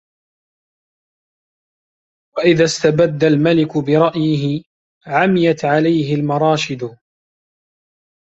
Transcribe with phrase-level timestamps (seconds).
[2.37, 4.63] وَإِذَا اسْتَبَدَّ الْمَلِكُ بِرَأْيِهِ
[5.05, 6.97] عَمِيَتْ عَلَيْهِ الْمَرَاشِدُ